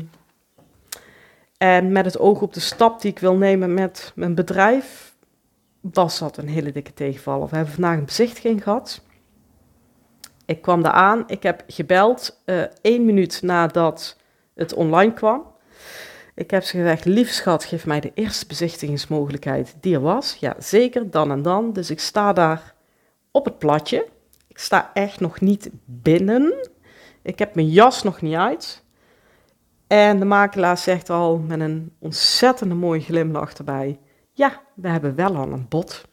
en 1.58 1.92
met 1.92 2.04
het 2.04 2.18
oog 2.18 2.42
op 2.42 2.54
de 2.54 2.60
stap 2.60 3.00
die 3.00 3.10
ik 3.10 3.18
wil 3.18 3.36
nemen 3.36 3.74
met 3.74 4.12
mijn 4.14 4.34
bedrijf, 4.34 5.14
was 5.80 6.18
dat 6.18 6.36
een 6.36 6.48
hele 6.48 6.72
dikke 6.72 6.94
tegenvaller. 6.94 7.48
We 7.48 7.56
hebben 7.56 7.74
vandaag 7.74 7.98
een 7.98 8.04
bezichtiging 8.04 8.62
gehad. 8.62 9.02
Ik 10.46 10.62
kwam 10.62 10.82
daar 10.82 10.92
aan, 10.92 11.24
ik 11.26 11.42
heb 11.42 11.64
gebeld 11.66 12.40
uh, 12.46 12.62
één 12.80 13.04
minuut 13.04 13.42
nadat 13.42 14.16
het 14.54 14.74
online 14.74 15.12
kwam. 15.12 15.52
Ik 16.34 16.50
heb 16.50 16.62
ze 16.62 16.76
gezegd, 16.76 17.04
lief 17.04 17.30
schat, 17.30 17.64
geef 17.64 17.86
mij 17.86 18.00
de 18.00 18.10
eerste 18.14 18.46
bezichtigingsmogelijkheid 18.46 19.76
die 19.80 19.94
er 19.94 20.00
was. 20.00 20.36
Ja, 20.40 20.54
zeker, 20.58 21.10
dan 21.10 21.30
en 21.30 21.42
dan. 21.42 21.72
Dus 21.72 21.90
ik 21.90 22.00
sta 22.00 22.32
daar 22.32 22.74
op 23.30 23.44
het 23.44 23.58
platje. 23.58 24.08
Ik 24.48 24.58
sta 24.58 24.90
echt 24.94 25.20
nog 25.20 25.40
niet 25.40 25.70
binnen. 25.84 26.68
Ik 27.22 27.38
heb 27.38 27.54
mijn 27.54 27.68
jas 27.68 28.02
nog 28.02 28.20
niet 28.20 28.34
uit. 28.34 28.82
En 29.86 30.18
de 30.18 30.24
makelaar 30.24 30.78
zegt 30.78 31.10
al 31.10 31.38
met 31.38 31.60
een 31.60 31.92
ontzettende 31.98 32.74
mooie 32.74 33.00
glimlach 33.00 33.52
erbij: 33.52 33.98
Ja, 34.32 34.60
we 34.74 34.88
hebben 34.88 35.14
wel 35.14 35.36
al 35.36 35.52
een 35.52 35.68
bod. 35.68 36.04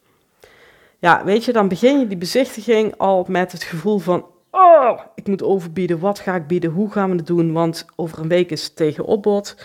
Ja, 1.02 1.24
weet 1.24 1.44
je, 1.44 1.52
dan 1.52 1.68
begin 1.68 1.98
je 1.98 2.06
die 2.06 2.16
bezichtiging 2.16 2.96
al 2.96 3.24
met 3.28 3.52
het 3.52 3.62
gevoel 3.62 3.98
van: 3.98 4.26
Oh, 4.50 5.00
ik 5.14 5.26
moet 5.26 5.42
overbieden. 5.42 5.98
Wat 5.98 6.18
ga 6.18 6.34
ik 6.34 6.46
bieden? 6.46 6.70
Hoe 6.70 6.90
gaan 6.90 7.10
we 7.10 7.16
het 7.16 7.26
doen? 7.26 7.52
Want 7.52 7.86
over 7.96 8.18
een 8.18 8.28
week 8.28 8.50
is 8.50 8.64
het 8.64 8.76
tegen 8.76 9.04
opbod. 9.04 9.56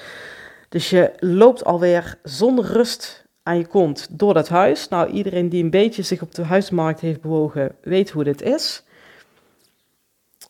Dus 0.70 0.90
je 0.90 1.14
loopt 1.20 1.66
alweer 1.66 2.20
zonder 2.24 2.66
rust 2.66 3.26
aan 3.44 3.58
je 3.58 3.68
kont 3.68 4.08
door 4.12 4.34
dat 4.34 4.50
huis. 4.50 4.88
Nou, 4.88 5.10
iedereen 5.10 5.50
die 5.50 5.64
een 5.64 5.70
beetje 5.70 6.02
zich 6.02 6.22
op 6.22 6.36
de 6.36 6.44
huismarkt 6.44 7.00
heeft 7.00 7.22
bewogen, 7.22 7.76
weet 7.82 8.10
hoe 8.10 8.24
dit 8.24 8.42
is. 8.42 8.84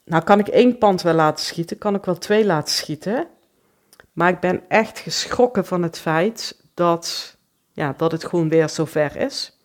Nou, 0.05 0.23
kan 0.23 0.39
ik 0.39 0.47
één 0.47 0.77
pand 0.77 1.01
wel 1.01 1.13
laten 1.13 1.45
schieten, 1.45 1.77
kan 1.77 1.95
ik 1.95 2.05
wel 2.05 2.17
twee 2.17 2.45
laten 2.45 2.73
schieten. 2.73 3.27
Maar 4.13 4.29
ik 4.29 4.39
ben 4.39 4.61
echt 4.67 4.99
geschrokken 4.99 5.65
van 5.65 5.83
het 5.83 5.99
feit 5.99 6.61
dat, 6.73 7.37
ja, 7.71 7.93
dat 7.97 8.11
het 8.11 8.25
gewoon 8.25 8.49
weer 8.49 8.69
zover 8.69 9.15
is. 9.15 9.56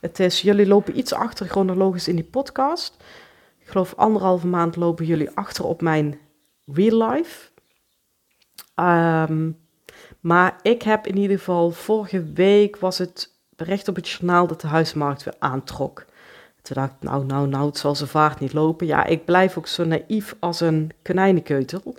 Het 0.00 0.20
is, 0.20 0.40
jullie 0.40 0.66
lopen 0.66 0.98
iets 0.98 1.12
achter 1.12 1.48
chronologisch 1.48 2.08
in 2.08 2.14
die 2.14 2.24
podcast. 2.24 2.96
Ik 3.58 3.68
geloof 3.68 3.94
anderhalve 3.94 4.46
maand 4.46 4.76
lopen 4.76 5.06
jullie 5.06 5.30
achter 5.30 5.64
op 5.64 5.80
mijn 5.80 6.18
real 6.66 7.08
life. 7.08 7.50
Um, 8.76 9.58
maar 10.20 10.58
ik 10.62 10.82
heb 10.82 11.06
in 11.06 11.16
ieder 11.16 11.38
geval, 11.38 11.70
vorige 11.70 12.22
week 12.32 12.76
was 12.76 12.98
het 12.98 13.36
bericht 13.56 13.88
op 13.88 13.96
het 13.96 14.08
journaal 14.08 14.46
dat 14.46 14.60
de 14.60 14.66
huismarkt 14.66 15.24
weer 15.24 15.34
aantrok. 15.38 16.04
Toen 16.62 16.76
dacht 16.76 16.92
ik, 16.92 17.08
nou, 17.08 17.24
nou, 17.24 17.48
nou, 17.48 17.66
het 17.66 17.78
zal 17.78 17.94
zijn 17.94 18.08
vaart 18.08 18.40
niet 18.40 18.52
lopen. 18.52 18.86
Ja, 18.86 19.04
ik 19.04 19.24
blijf 19.24 19.58
ook 19.58 19.66
zo 19.66 19.84
naïef 19.84 20.36
als 20.38 20.60
een 20.60 20.90
konijnenkeutel. 21.02 21.96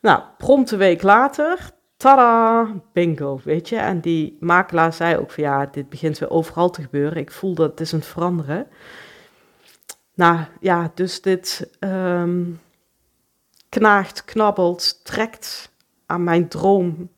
Nou, 0.00 0.22
prompt 0.38 0.70
een 0.70 0.78
week 0.78 1.02
later, 1.02 1.70
tada, 2.04 2.68
bingo, 2.92 3.40
weet 3.44 3.68
je. 3.68 3.76
En 3.76 4.00
die 4.00 4.36
makelaar 4.40 4.92
zei 4.92 5.16
ook 5.16 5.30
van, 5.30 5.44
ja, 5.44 5.66
dit 5.66 5.88
begint 5.88 6.18
weer 6.18 6.30
overal 6.30 6.70
te 6.70 6.82
gebeuren. 6.82 7.16
Ik 7.16 7.30
voel 7.30 7.54
dat 7.54 7.70
het 7.70 7.80
is 7.80 7.92
het 7.92 8.06
veranderen. 8.06 8.66
Nou, 10.14 10.40
ja, 10.60 10.90
dus 10.94 11.22
dit 11.22 11.70
um, 11.80 12.60
knaagt, 13.68 14.24
knabbelt, 14.24 15.04
trekt 15.04 15.72
aan 16.06 16.24
mijn 16.24 16.48
droom 16.48 17.08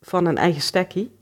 van 0.00 0.26
een 0.26 0.38
eigen 0.38 0.62
stekkie. 0.62 1.18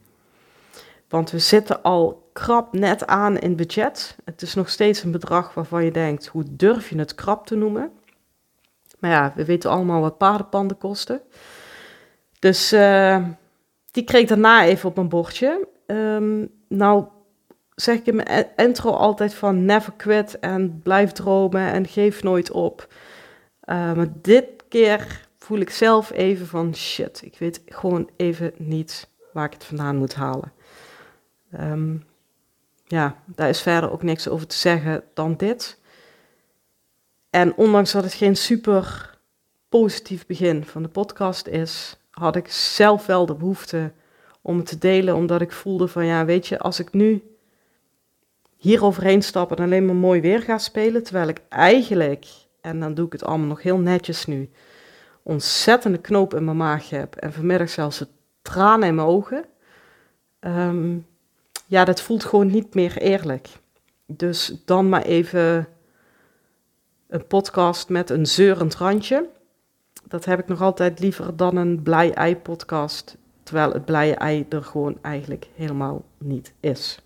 Want 1.08 1.30
we 1.30 1.38
zitten 1.38 1.82
al 1.82 2.30
krap 2.32 2.72
net 2.72 3.06
aan 3.06 3.38
in 3.38 3.56
budget. 3.56 4.16
Het 4.24 4.42
is 4.42 4.54
nog 4.54 4.68
steeds 4.68 5.02
een 5.02 5.12
bedrag 5.12 5.54
waarvan 5.54 5.84
je 5.84 5.90
denkt, 5.90 6.26
hoe 6.26 6.44
durf 6.48 6.88
je 6.88 6.98
het 6.98 7.14
krap 7.14 7.46
te 7.46 7.56
noemen? 7.56 7.90
Maar 8.98 9.10
ja, 9.10 9.32
we 9.36 9.44
weten 9.44 9.70
allemaal 9.70 10.00
wat 10.00 10.18
paardenpanden 10.18 10.78
kosten. 10.78 11.20
Dus 12.38 12.72
uh, 12.72 13.24
die 13.90 14.04
kreeg 14.04 14.28
daarna 14.28 14.64
even 14.64 14.88
op 14.88 14.94
mijn 14.94 15.08
bordje. 15.08 15.68
Um, 15.86 16.50
nou 16.68 17.06
zeg 17.74 17.96
ik 17.98 18.06
in 18.06 18.16
mijn 18.16 18.46
intro 18.56 18.90
altijd 18.90 19.34
van 19.34 19.64
never 19.64 19.92
quit 19.92 20.38
en 20.38 20.80
blijf 20.82 21.12
dromen 21.12 21.72
en 21.72 21.86
geef 21.86 22.22
nooit 22.22 22.50
op. 22.50 22.92
Uh, 23.64 23.92
maar 23.92 24.08
dit 24.22 24.44
keer 24.68 25.26
voel 25.38 25.58
ik 25.58 25.70
zelf 25.70 26.10
even 26.12 26.46
van 26.46 26.74
shit, 26.74 27.22
ik 27.22 27.38
weet 27.38 27.62
gewoon 27.66 28.10
even 28.16 28.52
niet 28.56 29.08
waar 29.32 29.44
ik 29.44 29.52
het 29.52 29.64
vandaan 29.64 29.96
moet 29.96 30.14
halen. 30.14 30.52
Um, 31.60 32.04
ja, 32.84 33.16
daar 33.26 33.48
is 33.48 33.60
verder 33.60 33.90
ook 33.90 34.02
niks 34.02 34.28
over 34.28 34.46
te 34.46 34.56
zeggen 34.56 35.02
dan 35.14 35.36
dit. 35.36 35.78
En 37.30 37.54
ondanks 37.54 37.92
dat 37.92 38.04
het 38.04 38.14
geen 38.14 38.36
super 38.36 39.16
positief 39.68 40.26
begin 40.26 40.64
van 40.64 40.82
de 40.82 40.88
podcast 40.88 41.46
is, 41.46 41.96
had 42.18 42.36
ik 42.36 42.48
zelf 42.48 43.06
wel 43.06 43.26
de 43.26 43.34
behoefte 43.34 43.92
om 44.42 44.56
het 44.56 44.66
te 44.66 44.78
delen, 44.78 45.14
omdat 45.14 45.40
ik 45.40 45.52
voelde 45.52 45.88
van 45.88 46.06
ja, 46.06 46.24
weet 46.24 46.46
je, 46.46 46.58
als 46.58 46.80
ik 46.80 46.92
nu 46.92 47.22
hier 48.56 48.84
overheen 48.84 49.22
stap 49.22 49.50
en 49.50 49.64
alleen 49.64 49.86
maar 49.86 49.94
mooi 49.94 50.20
weer 50.20 50.42
ga 50.42 50.58
spelen, 50.58 51.02
terwijl 51.02 51.28
ik 51.28 51.40
eigenlijk, 51.48 52.26
en 52.60 52.80
dan 52.80 52.94
doe 52.94 53.06
ik 53.06 53.12
het 53.12 53.24
allemaal 53.24 53.46
nog 53.46 53.62
heel 53.62 53.78
netjes 53.78 54.26
nu, 54.26 54.50
ontzettende 55.22 55.98
knoop 55.98 56.34
in 56.34 56.44
mijn 56.44 56.56
maag 56.56 56.90
heb 56.90 57.14
en 57.16 57.32
vanmiddag 57.32 57.68
zelfs 57.68 57.98
het 57.98 58.08
tranen 58.42 58.88
in 58.88 58.94
mijn 58.94 59.08
ogen. 59.08 59.44
Um, 60.40 61.06
ja, 61.66 61.84
dat 61.84 62.00
voelt 62.00 62.24
gewoon 62.24 62.50
niet 62.50 62.74
meer 62.74 62.96
eerlijk. 62.96 63.48
Dus 64.06 64.62
dan 64.64 64.88
maar 64.88 65.02
even 65.02 65.68
een 67.08 67.26
podcast 67.26 67.88
met 67.88 68.10
een 68.10 68.26
zeurend 68.26 68.74
randje. 68.74 69.28
Dat 70.08 70.24
heb 70.24 70.38
ik 70.38 70.48
nog 70.48 70.62
altijd 70.62 71.00
liever 71.00 71.36
dan 71.36 71.56
een 71.56 71.82
blij 71.82 72.14
ei 72.14 72.36
podcast, 72.36 73.16
terwijl 73.42 73.72
het 73.72 73.84
blije 73.84 74.14
ei 74.14 74.46
er 74.48 74.62
gewoon 74.64 74.98
eigenlijk 75.02 75.48
helemaal 75.54 76.04
niet 76.18 76.52
is. 76.60 76.98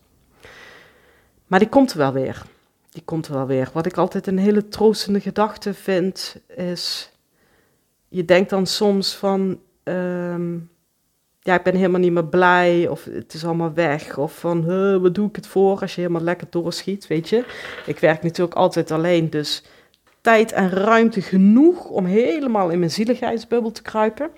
Maar 1.47 1.59
die 1.59 1.69
komt 1.69 1.93
er 1.93 1.99
wel 1.99 2.13
weer. 2.13 2.43
Die 2.91 3.03
komt 3.05 3.27
er 3.27 3.35
wel 3.35 3.47
weer. 3.47 3.71
Wat 3.73 3.87
ik 3.87 3.97
altijd 3.97 4.27
een 4.27 4.39
hele 4.39 4.69
troostende 4.69 5.21
gedachte 5.21 5.75
vind, 5.75 6.37
is 6.57 7.13
je 8.09 8.25
denkt 8.25 8.51
dan 8.51 8.67
soms 8.67 9.17
van, 9.17 9.61
ehm, 9.83 10.59
ja, 11.41 11.55
ik 11.55 11.63
ben 11.63 11.75
helemaal 11.75 12.01
niet 12.01 12.13
meer 12.13 12.27
blij, 12.27 12.89
of 12.89 13.05
het 13.05 13.35
is 13.35 13.45
allemaal 13.45 13.73
weg, 13.73 14.19
of 14.19 14.39
van, 14.39 14.65
wat 15.01 15.15
doe 15.15 15.29
ik 15.29 15.37
het 15.37 15.47
voor 15.47 15.81
als 15.81 15.95
je 15.95 16.01
helemaal 16.01 16.23
lekker 16.23 16.47
doorschiet, 16.51 17.07
weet 17.07 17.29
je. 17.29 17.45
Ik 17.87 17.99
werk 17.99 18.23
natuurlijk 18.23 18.57
altijd 18.57 18.91
alleen, 18.91 19.31
dus 19.31 19.63
tijd 20.23 20.53
en 20.53 20.71
ruimte 20.71 21.21
genoeg 21.23 21.85
om 21.85 22.05
helemaal 22.05 22.71
in 22.71 22.79
mijn 22.79 22.91
zieligheidsbubbel 22.91 23.71
te 23.71 23.83
kruipen. 23.83 24.31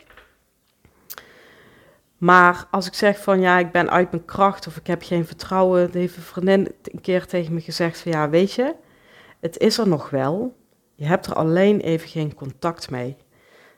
Maar 2.18 2.66
als 2.70 2.86
ik 2.86 2.94
zeg 2.94 3.22
van 3.22 3.40
ja, 3.40 3.58
ik 3.58 3.72
ben 3.72 3.90
uit 3.90 4.10
mijn 4.10 4.24
kracht 4.24 4.66
of 4.66 4.76
ik 4.76 4.86
heb 4.86 5.02
geen 5.02 5.26
vertrouwen, 5.26 5.90
heeft 5.92 6.16
een 6.16 6.22
vriendin 6.22 6.68
een 6.82 7.00
keer 7.00 7.26
tegen 7.26 7.54
me 7.54 7.60
gezegd 7.60 8.00
van 8.00 8.12
ja, 8.12 8.30
weet 8.30 8.52
je, 8.52 8.74
het 9.40 9.58
is 9.58 9.78
er 9.78 9.88
nog 9.88 10.10
wel, 10.10 10.56
je 10.94 11.04
hebt 11.04 11.26
er 11.26 11.34
alleen 11.34 11.80
even 11.80 12.08
geen 12.08 12.34
contact 12.34 12.90
mee. 12.90 13.16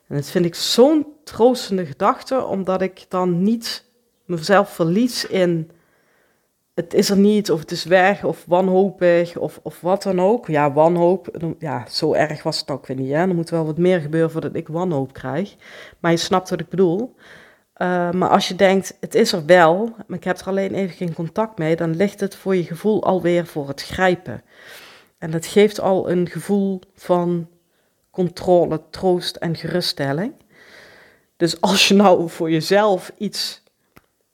En 0.08 0.16
dat 0.16 0.30
vind 0.30 0.44
ik 0.44 0.54
zo'n 0.54 1.06
troostende 1.24 1.86
gedachte, 1.86 2.44
omdat 2.44 2.82
ik 2.82 3.04
dan 3.08 3.42
niet 3.42 3.84
mezelf 4.24 4.74
verlies 4.74 5.26
in 5.26 5.70
het 6.76 6.94
is 6.94 7.10
er 7.10 7.16
niet, 7.16 7.50
of 7.50 7.60
het 7.60 7.70
is 7.70 7.84
weg, 7.84 8.24
of 8.24 8.44
wanhopig, 8.46 9.36
of, 9.36 9.60
of 9.62 9.80
wat 9.80 10.02
dan 10.02 10.20
ook. 10.20 10.46
Ja, 10.46 10.72
wanhoop, 10.72 11.54
ja, 11.58 11.86
zo 11.90 12.12
erg 12.12 12.42
was 12.42 12.60
het 12.60 12.70
ook 12.70 12.86
weer 12.86 12.96
niet. 12.96 13.10
Hè? 13.10 13.16
Er 13.16 13.34
moet 13.34 13.50
wel 13.50 13.66
wat 13.66 13.78
meer 13.78 14.00
gebeuren 14.00 14.30
voordat 14.30 14.54
ik 14.54 14.68
wanhoop 14.68 15.12
krijg. 15.12 15.56
Maar 16.00 16.10
je 16.10 16.16
snapt 16.16 16.50
wat 16.50 16.60
ik 16.60 16.68
bedoel. 16.68 17.14
Uh, 17.76 18.10
maar 18.10 18.28
als 18.28 18.48
je 18.48 18.54
denkt, 18.54 18.96
het 19.00 19.14
is 19.14 19.32
er 19.32 19.46
wel, 19.46 19.94
maar 20.06 20.18
ik 20.18 20.24
heb 20.24 20.38
er 20.38 20.46
alleen 20.46 20.74
even 20.74 20.96
geen 20.96 21.14
contact 21.14 21.58
mee, 21.58 21.76
dan 21.76 21.96
ligt 21.96 22.20
het 22.20 22.34
voor 22.34 22.56
je 22.56 22.64
gevoel 22.64 23.04
alweer 23.04 23.46
voor 23.46 23.68
het 23.68 23.82
grijpen. 23.82 24.42
En 25.18 25.30
dat 25.30 25.46
geeft 25.46 25.80
al 25.80 26.10
een 26.10 26.28
gevoel 26.28 26.80
van 26.94 27.48
controle, 28.10 28.80
troost 28.90 29.36
en 29.36 29.56
geruststelling. 29.56 30.32
Dus 31.36 31.60
als 31.60 31.88
je 31.88 31.94
nou 31.94 32.30
voor 32.30 32.50
jezelf 32.50 33.12
iets 33.18 33.62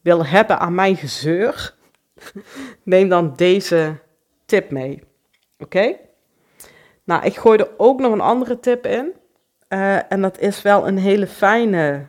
wil 0.01 0.27
hebben 0.27 0.59
aan 0.59 0.75
mijn 0.75 0.97
gezeur, 0.97 1.75
neem 2.83 3.09
dan 3.09 3.33
deze 3.37 3.97
tip 4.47 4.71
mee. 4.71 5.03
Oké? 5.59 5.97
Nou, 7.05 7.25
ik 7.25 7.37
gooi 7.37 7.59
er 7.59 7.71
ook 7.77 8.01
nog 8.01 8.13
een 8.13 8.21
andere 8.21 8.61
tip 8.61 8.87
in. 8.87 9.13
Uh, 9.69 10.13
en 10.13 10.21
dat 10.21 10.39
is 10.39 10.63
wel 10.63 10.87
een 10.87 10.99
hele 10.99 11.27
fijne 11.27 12.07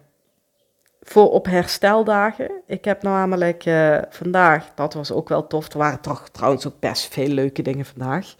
voor 1.02 1.32
op 1.32 1.46
hersteldagen. 1.46 2.52
Ik 2.66 2.86
heb 2.86 3.04
namelijk 3.04 3.66
uh, 3.66 3.98
vandaag, 4.10 4.74
dat 4.76 4.94
was 4.94 5.12
ook 5.12 5.30
wel 5.30 5.48
tof, 5.48 5.72
er 5.72 5.78
waren 5.78 6.02
toch 6.02 6.30
trouwens 6.30 6.68
ook 6.68 6.80
best 6.80 7.14
veel 7.14 7.28
leuke 7.28 7.62
dingen 7.62 7.86
vandaag 7.86 8.36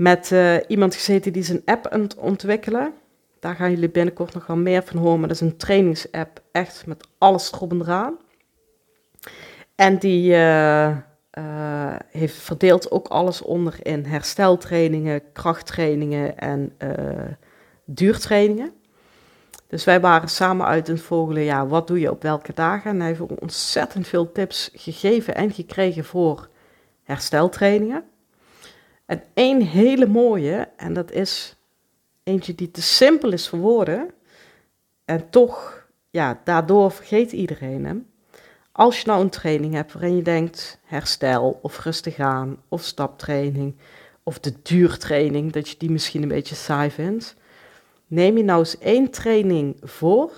met 0.00 0.30
uh, 0.30 0.56
iemand 0.68 0.94
gezeten 0.94 1.32
die 1.32 1.42
zijn 1.42 1.62
app 1.64 1.88
aan 1.88 2.00
het 2.00 2.14
ontwikkelen. 2.14 2.92
Daar 3.40 3.54
gaan 3.54 3.70
jullie 3.70 3.90
binnenkort 3.90 4.34
nog 4.34 4.46
wel 4.46 4.56
meer 4.56 4.82
van 4.82 4.98
horen. 4.98 5.18
Maar 5.18 5.28
dat 5.28 5.40
is 5.40 5.48
een 5.48 5.56
trainingsapp, 5.56 6.40
echt 6.52 6.86
met 6.86 7.08
alles 7.18 7.52
erop 7.52 7.72
en. 7.72 8.18
En 9.80 9.98
die 9.98 10.32
uh, 10.32 10.96
heeft 12.10 12.34
verdeeld 12.34 12.90
ook 12.90 13.08
alles 13.08 13.42
onder 13.42 13.86
in 13.86 14.04
hersteltrainingen, 14.04 15.32
krachttrainingen 15.32 16.38
en 16.38 16.72
uh, 16.78 16.90
duurtrainingen. 17.84 18.72
Dus 19.66 19.84
wij 19.84 20.00
waren 20.00 20.28
samen 20.28 20.66
uit 20.66 20.86
het 20.86 21.00
vogelen, 21.00 21.42
ja, 21.42 21.66
wat 21.66 21.86
doe 21.86 22.00
je 22.00 22.10
op 22.10 22.22
welke 22.22 22.54
dagen? 22.54 22.90
En 22.90 22.98
hij 23.00 23.08
heeft 23.08 23.40
ontzettend 23.40 24.06
veel 24.06 24.32
tips 24.32 24.70
gegeven 24.74 25.34
en 25.34 25.52
gekregen 25.52 26.04
voor 26.04 26.48
hersteltrainingen. 27.02 28.04
En 29.06 29.22
één 29.34 29.60
hele 29.60 30.06
mooie, 30.06 30.68
en 30.76 30.92
dat 30.92 31.10
is 31.10 31.56
eentje 32.22 32.54
die 32.54 32.70
te 32.70 32.82
simpel 32.82 33.32
is 33.32 33.48
voor 33.48 33.58
woorden, 33.58 34.10
en 35.04 35.30
toch, 35.30 35.86
ja, 36.10 36.40
daardoor 36.44 36.90
vergeet 36.90 37.32
iedereen 37.32 37.84
hem. 37.84 38.09
Als 38.72 39.00
je 39.00 39.06
nou 39.06 39.20
een 39.20 39.30
training 39.30 39.74
hebt 39.74 39.92
waarin 39.92 40.16
je 40.16 40.22
denkt 40.22 40.80
herstel 40.84 41.58
of 41.62 41.84
rustig 41.84 42.18
aan 42.18 42.62
of 42.68 42.82
staptraining 42.82 43.76
of 44.22 44.38
de 44.38 44.62
duurtraining, 44.62 45.52
dat 45.52 45.68
je 45.68 45.76
die 45.78 45.90
misschien 45.90 46.22
een 46.22 46.28
beetje 46.28 46.54
saai 46.54 46.90
vindt, 46.90 47.36
neem 48.06 48.36
je 48.36 48.44
nou 48.44 48.58
eens 48.58 48.78
één 48.78 49.10
training 49.10 49.76
voor. 49.82 50.32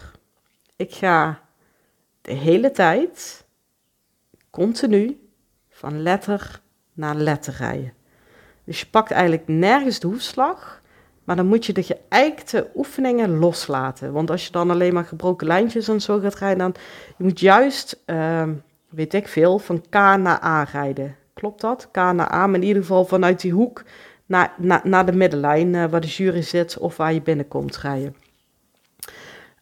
Ik 0.76 0.92
ga 0.92 1.42
de 2.20 2.32
hele 2.32 2.70
tijd, 2.70 3.44
continu, 4.50 5.28
van 5.68 6.02
letter 6.02 6.60
naar 6.92 7.14
letter 7.14 7.54
rijden. 7.54 7.94
Dus 8.64 8.80
je 8.80 8.86
pakt 8.86 9.10
eigenlijk 9.10 9.48
nergens 9.48 10.00
de 10.00 10.06
hoefslag, 10.06 10.81
maar 11.24 11.36
dan 11.36 11.46
moet 11.46 11.66
je 11.66 11.72
de 11.72 11.82
geëikte 11.82 12.70
oefeningen 12.74 13.38
loslaten. 13.38 14.12
Want 14.12 14.30
als 14.30 14.46
je 14.46 14.52
dan 14.52 14.70
alleen 14.70 14.94
maar 14.94 15.04
gebroken 15.04 15.46
lijntjes 15.46 15.88
en 15.88 16.00
zo 16.00 16.18
gaat 16.18 16.34
rijden, 16.34 16.58
dan 16.58 16.74
je 17.16 17.24
moet 17.24 17.40
juist, 17.40 18.02
uh, 18.06 18.48
weet 18.88 19.14
ik 19.14 19.28
veel, 19.28 19.58
van 19.58 19.80
K 19.88 19.94
naar 19.94 20.44
A 20.44 20.62
rijden. 20.62 21.16
Klopt 21.34 21.60
dat? 21.60 21.88
K 21.90 21.96
naar 21.96 22.32
A, 22.32 22.46
maar 22.46 22.60
in 22.60 22.66
ieder 22.66 22.82
geval 22.82 23.04
vanuit 23.04 23.40
die 23.40 23.52
hoek 23.52 23.84
naar, 24.26 24.52
naar, 24.56 24.80
naar 24.84 25.06
de 25.06 25.12
middenlijn 25.12 25.74
uh, 25.74 25.84
waar 25.84 26.00
de 26.00 26.06
jury 26.06 26.42
zit 26.42 26.78
of 26.78 26.96
waar 26.96 27.12
je 27.12 27.22
binnenkomt 27.22 27.76
rijden. 27.76 28.16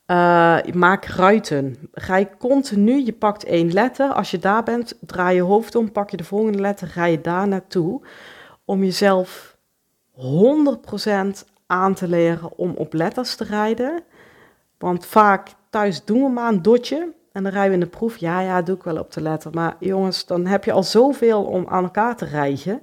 Uh, 0.06 0.58
maak 0.74 1.04
ruiten. 1.04 1.76
Je 1.92 2.28
continu, 2.38 3.04
je 3.04 3.12
pakt 3.12 3.44
één 3.44 3.72
letter. 3.72 4.12
Als 4.12 4.30
je 4.30 4.38
daar 4.38 4.62
bent, 4.62 4.94
draai 5.00 5.34
je 5.36 5.42
hoofd 5.42 5.74
om, 5.74 5.92
pak 5.92 6.10
je 6.10 6.16
de 6.16 6.24
volgende 6.24 6.60
letter, 6.60 6.88
ga 6.88 7.04
je 7.04 7.20
daar 7.20 7.48
naartoe. 7.48 8.02
Om 8.64 8.84
jezelf 8.84 9.56
100% 10.16 10.20
aan 11.70 11.94
te 11.94 12.08
leren 12.08 12.56
om 12.56 12.74
op 12.74 12.92
letters 12.92 13.34
te 13.34 13.44
rijden. 13.44 14.02
Want 14.78 15.06
vaak 15.06 15.48
thuis 15.70 16.04
doen 16.04 16.22
we 16.22 16.28
maar 16.28 16.52
een 16.52 16.62
dotje. 16.62 17.12
En 17.32 17.42
dan 17.42 17.52
rijden 17.52 17.70
we 17.70 17.84
in 17.84 17.90
de 17.90 17.96
proef. 17.96 18.16
Ja, 18.16 18.40
ja, 18.40 18.62
doe 18.62 18.76
ik 18.76 18.82
wel 18.82 18.98
op 18.98 19.12
de 19.12 19.20
letter. 19.20 19.50
Maar 19.54 19.76
jongens, 19.78 20.26
dan 20.26 20.46
heb 20.46 20.64
je 20.64 20.72
al 20.72 20.82
zoveel 20.82 21.44
om 21.44 21.66
aan 21.68 21.84
elkaar 21.84 22.16
te 22.16 22.24
rijden. 22.24 22.82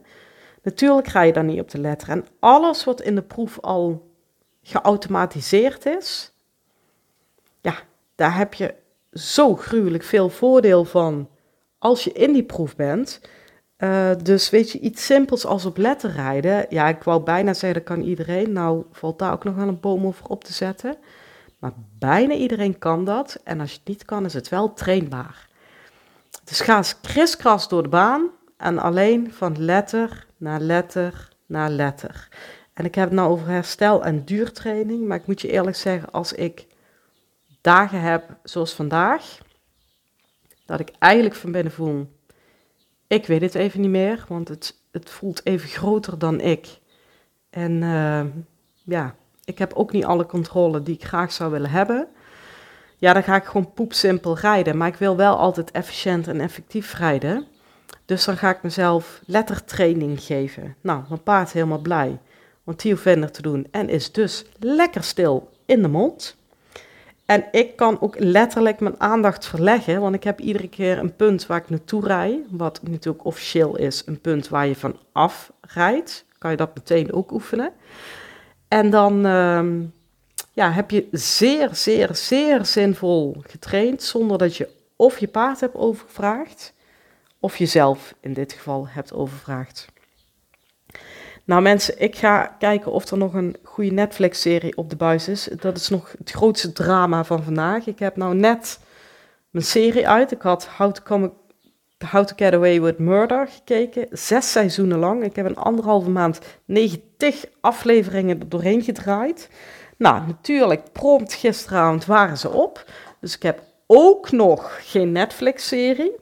Natuurlijk 0.64 1.08
ga 1.08 1.22
je 1.22 1.34
dan 1.34 1.46
niet 1.46 1.60
op 1.60 1.72
de 1.72 1.80
letter. 1.80 2.10
En 2.10 2.26
alles 2.40 2.84
wat 2.84 3.02
in 3.02 3.16
de 3.16 3.22
proef 3.22 3.60
al 3.60 4.08
geautomatiseerd 4.62 5.86
is, 5.86 6.34
ja, 7.62 7.76
daar 8.16 8.38
heb 8.38 8.54
je 8.54 8.74
zo 9.12 9.56
gruwelijk 9.56 10.04
veel 10.04 10.30
voordeel 10.30 10.86
van 10.86 11.30
als 11.78 12.04
je 12.04 12.12
in 12.12 12.34
die 12.34 12.44
proef 12.44 12.76
bent. 12.76 13.22
Uh, 13.78 14.12
dus 14.24 14.50
weet 14.50 14.72
je, 14.72 14.80
iets 14.80 15.06
simpels 15.06 15.46
als 15.46 15.66
op 15.66 15.78
letter 15.78 16.12
rijden. 16.12 16.66
Ja, 16.70 16.88
ik 16.88 17.04
wou 17.04 17.24
bijna 17.24 17.54
zeggen, 17.54 17.74
dat 17.74 17.98
kan 17.98 18.06
iedereen. 18.06 18.52
Nou, 18.52 18.84
valt 18.92 19.20
daar 19.20 19.34
ook 19.34 19.44
nog 19.44 19.56
wel 19.56 19.68
een 19.68 19.80
boom 19.80 20.06
over 20.06 20.28
op 20.28 20.44
te 20.44 20.54
zetten. 20.54 20.98
Maar 21.60 21.74
bijna 22.00 22.34
iedereen 22.34 22.78
kan 22.78 23.06
dat. 23.06 23.40
En 23.44 23.60
als 23.60 23.72
je 23.72 23.78
het 23.78 23.88
niet 23.88 24.06
kan, 24.06 24.26
is 24.26 24.34
het 24.34 24.50
wel 24.50 24.74
trainbaar. 24.74 25.48
Dus 26.44 26.60
ga 26.60 26.78
eens 26.78 27.02
kriskras 27.02 27.70
door 27.70 27.84
de 27.84 27.90
baan. 27.90 28.30
En 28.58 28.80
alleen 28.80 29.34
van 29.34 29.64
letter 29.64 30.26
naar 30.38 30.60
letter 30.60 31.36
naar 31.46 31.70
letter. 31.70 32.28
En 32.74 32.86
ik 32.86 32.96
heb 32.96 33.06
het 33.06 33.14
nou 33.14 33.30
over 33.30 33.48
herstel 33.48 34.04
en 34.04 34.26
duurtraining. 34.26 35.08
Maar 35.08 35.18
ik 35.18 35.28
moet 35.28 35.42
je 35.42 35.52
eerlijk 35.52 35.76
zeggen, 35.76 36.12
als 36.12 36.34
ik 36.34 36.68
dagen 37.62 38.02
heb 38.02 38.38
zoals 38.44 38.74
vandaag, 38.74 39.38
dat 40.66 40.80
ik 40.80 40.92
eigenlijk 41.00 41.36
van 41.36 41.52
binnen 41.52 41.74
voel, 41.74 42.17
ik 43.08 43.28
weet 43.28 43.42
het 43.42 43.56
even 43.56 43.82
niet 43.82 43.90
meer, 43.90 44.26
want 44.28 44.48
het, 44.48 44.82
het 44.92 45.10
voelt 45.10 45.46
even 45.46 45.70
groter 45.70 46.20
dan 46.20 46.42
ik. 46.42 46.80
En 47.50 47.72
uh, 47.82 48.22
ja, 48.84 49.16
ik 49.44 49.58
heb 49.58 49.74
ook 49.74 49.92
niet 49.92 50.06
alle 50.06 50.26
controle 50.26 50.84
die 50.84 50.96
ik 50.96 51.04
graag 51.04 51.32
zou 51.32 51.52
willen 51.52 51.70
hebben. 51.70 52.08
Ja, 52.98 53.14
dan 53.14 53.24
ga 53.24 53.36
ik 53.36 53.46
gewoon 53.46 53.74
poepsimpel 53.74 54.38
rijden, 54.38 54.78
maar 54.78 54.88
ik 54.88 54.96
wil 54.96 55.16
wel 55.16 55.38
altijd 55.38 55.72
efficiënt 55.72 56.28
en 56.28 56.42
effectief 56.42 56.94
rijden. 56.94 57.46
Dus 58.06 58.26
dan 58.26 58.38
ga 58.38 58.50
ik 58.50 58.64
mezelf 58.64 59.22
lettertraining 59.26 60.22
geven. 60.22 60.76
Nou, 60.82 61.04
mijn 61.08 61.24
paard 61.24 61.52
helemaal 61.52 61.82
blij, 61.82 62.20
want 62.64 62.82
die 62.82 62.92
hoeft 62.92 63.04
verder 63.04 63.32
te 63.32 63.42
doen 63.42 63.68
en 63.72 63.90
is 63.90 64.12
dus 64.12 64.46
lekker 64.60 65.04
stil 65.04 65.50
in 65.66 65.82
de 65.82 65.88
mond. 65.88 66.38
En 67.28 67.46
ik 67.52 67.76
kan 67.76 68.02
ook 68.02 68.20
letterlijk 68.20 68.80
mijn 68.80 69.00
aandacht 69.00 69.46
verleggen, 69.46 70.02
want 70.02 70.16
ik 70.16 70.24
heb 70.24 70.40
iedere 70.40 70.70
keer 70.70 70.98
een 70.98 71.16
punt 71.16 71.46
waar 71.46 71.58
ik 71.58 71.70
naartoe 71.70 72.06
rij, 72.06 72.44
wat 72.50 72.80
natuurlijk 72.84 73.26
officieel 73.26 73.78
is 73.78 74.04
een 74.06 74.22
punt 74.22 74.48
waar 74.48 74.68
je 74.68 74.76
van 74.76 75.00
afrijdt. 75.12 76.26
Kan 76.38 76.52
je 76.52 76.58
dat 76.58 76.76
meteen 76.76 77.14
ook 77.14 77.32
oefenen. 77.32 77.72
En 78.68 78.90
dan 78.90 79.26
uh, 79.26 79.66
ja, 80.54 80.72
heb 80.72 80.92
je 80.92 81.08
zeer, 81.12 81.70
zeer, 81.72 82.16
zeer 82.16 82.66
zinvol 82.66 83.36
getraind, 83.42 84.04
zonder 84.04 84.38
dat 84.38 84.56
je 84.56 84.70
of 84.96 85.20
je 85.20 85.28
paard 85.28 85.60
hebt 85.60 85.76
overgevraagd, 85.76 86.74
of 87.40 87.58
jezelf 87.58 88.14
in 88.20 88.34
dit 88.34 88.54
geval 88.54 88.88
hebt 88.88 89.14
overvraagd. 89.14 89.88
Nou 91.48 91.62
mensen, 91.62 92.02
ik 92.02 92.16
ga 92.16 92.56
kijken 92.60 92.92
of 92.92 93.12
er 93.12 93.18
nog 93.18 93.34
een 93.34 93.56
goede 93.64 93.92
Netflix-serie 93.92 94.78
op 94.78 94.90
de 94.90 94.96
buis 94.96 95.28
is. 95.28 95.50
Dat 95.60 95.78
is 95.78 95.90
nog 95.90 96.14
het 96.18 96.32
grootste 96.32 96.72
drama 96.72 97.24
van 97.24 97.44
vandaag. 97.44 97.86
Ik 97.86 98.00
heb 98.00 98.16
nou 98.16 98.36
net 98.36 98.80
mijn 99.50 99.66
serie 99.66 100.08
uit. 100.08 100.32
Ik 100.32 100.42
had 100.42 100.68
How 100.78 100.92
to, 100.92 101.04
Come, 101.04 101.32
How 102.12 102.26
to 102.26 102.34
Get 102.36 102.54
Away 102.54 102.82
with 102.82 102.98
Murder 102.98 103.48
gekeken. 103.48 104.08
Zes 104.12 104.52
seizoenen 104.52 105.00
lang. 105.00 105.24
Ik 105.24 105.36
heb 105.36 105.46
een 105.46 105.56
anderhalve 105.56 106.10
maand 106.10 106.40
90 106.66 107.46
afleveringen 107.62 108.40
er 108.40 108.50
doorheen 108.50 108.82
gedraaid. 108.82 109.50
Nou, 109.98 110.28
natuurlijk, 110.28 110.92
prompt 110.92 111.34
gisteravond 111.34 112.06
waren 112.06 112.38
ze 112.38 112.50
op. 112.50 112.86
Dus 113.20 113.36
ik 113.36 113.42
heb 113.42 113.62
ook 113.86 114.32
nog 114.32 114.80
geen 114.82 115.12
Netflix-serie. 115.12 116.16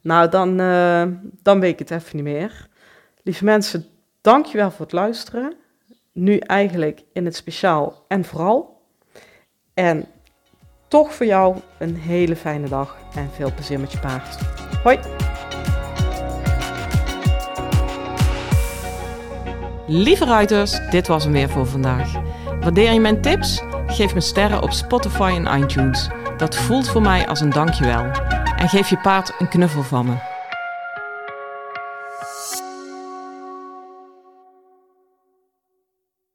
Nou, 0.00 0.28
dan, 0.28 0.60
uh, 0.60 1.04
dan 1.42 1.60
weet 1.60 1.72
ik 1.72 1.78
het 1.78 1.90
even 1.90 2.16
niet 2.16 2.24
meer. 2.24 2.68
Lieve 3.22 3.44
mensen, 3.44 3.86
dankjewel 4.22 4.70
voor 4.70 4.84
het 4.84 4.92
luisteren. 4.92 5.54
Nu 6.12 6.38
eigenlijk 6.38 7.02
in 7.12 7.24
het 7.24 7.36
speciaal 7.36 8.04
en 8.08 8.24
vooral. 8.24 8.80
En 9.74 10.06
toch 10.88 11.14
voor 11.14 11.26
jou 11.26 11.56
een 11.78 11.96
hele 11.96 12.36
fijne 12.36 12.68
dag 12.68 12.96
en 13.14 13.30
veel 13.30 13.54
plezier 13.54 13.80
met 13.80 13.92
je 13.92 13.98
paard. 13.98 14.38
Hoi! 14.82 14.98
Lieve 19.86 20.24
ruiters, 20.24 20.90
dit 20.90 21.06
was 21.06 21.24
hem 21.24 21.32
weer 21.32 21.48
voor 21.48 21.66
vandaag. 21.66 22.12
Waardeer 22.60 22.92
je 22.92 23.00
mijn 23.00 23.22
tips? 23.22 23.62
Geef 23.86 24.14
me 24.14 24.20
sterren 24.20 24.62
op 24.62 24.70
Spotify 24.70 25.42
en 25.44 25.62
iTunes. 25.62 26.08
Dat 26.36 26.56
voelt 26.56 26.88
voor 26.88 27.02
mij 27.02 27.28
als 27.28 27.40
een 27.40 27.50
dankjewel. 27.50 28.04
En 28.56 28.68
geef 28.68 28.88
je 28.88 28.98
paard 28.98 29.34
een 29.38 29.48
knuffel 29.48 29.82
van 29.82 30.06
me. 30.06 30.31